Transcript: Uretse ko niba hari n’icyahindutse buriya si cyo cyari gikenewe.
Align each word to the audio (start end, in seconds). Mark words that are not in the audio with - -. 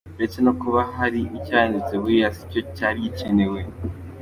Uretse 0.17 0.37
ko 0.45 0.49
niba 0.57 0.81
hari 0.97 1.19
n’icyahindutse 1.31 1.93
buriya 2.01 2.29
si 2.35 2.43
cyo 2.51 2.61
cyari 2.75 2.99
gikenewe. 3.05 3.59